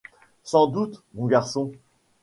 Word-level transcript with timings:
Sans 0.41 0.65
doute, 0.65 1.03
mon 1.13 1.27
garçon! 1.27 1.73